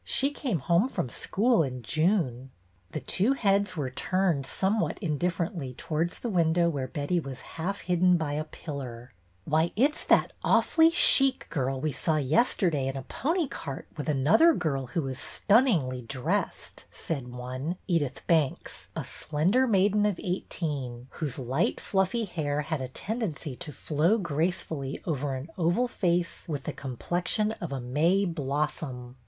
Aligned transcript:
She 0.03 0.31
came 0.31 0.57
home 0.57 0.87
from 0.87 1.09
school 1.09 1.61
in 1.61 1.83
June." 1.83 2.49
The 2.89 3.01
two 3.01 3.33
heads 3.33 3.77
were 3.77 3.91
turned 3.91 4.47
somewhat 4.47 4.99
indif 4.99 5.33
ferently 5.33 5.77
towards 5.77 6.17
the 6.17 6.27
window 6.29 6.71
where 6.71 6.87
Betty 6.87 7.19
was 7.19 7.41
half 7.61 7.81
hidden 7.81 8.17
by 8.17 8.33
a 8.33 8.43
pillar. 8.45 9.13
13 9.45 9.51
194 9.77 9.77
BETTY 9.77 9.77
BAIRD'S 9.77 10.03
VENTURES'' 10.07 10.07
Why, 10.09 10.21
it 10.25 10.25
's 10.25 10.25
that 10.25 10.33
awfully 10.43 10.89
chic 10.89 11.47
girl 11.51 11.79
we 11.79 11.91
saw 11.91 12.15
yes 12.15 12.55
terday 12.55 12.87
in 12.87 12.97
a 12.97 13.03
pony 13.03 13.47
cart 13.47 13.87
with 13.95 14.09
another 14.09 14.53
girl 14.55 14.87
who 14.87 15.03
was 15.03 15.19
stunningly 15.19 16.01
dressed," 16.01 16.85
said 16.89 17.27
one, 17.27 17.75
Edyth 17.87 18.25
Banks, 18.25 18.87
a 18.95 19.03
slender 19.03 19.67
maiden 19.67 20.07
of 20.07 20.19
eighteen, 20.23 21.09
whose 21.19 21.37
light 21.37 21.79
fluffy 21.79 22.25
hair 22.25 22.61
had 22.63 22.81
a 22.81 22.87
tendency 22.87 23.55
to 23.57 23.71
flow 23.71 24.17
gracefully 24.17 24.99
over 25.05 25.35
an 25.35 25.47
oval 25.59 25.87
face 25.87 26.45
with 26.47 26.63
the 26.63 26.73
complexion 26.73 27.51
of 27.61 27.71
a 27.71 27.79
May 27.79 28.25
blossom. 28.25 29.17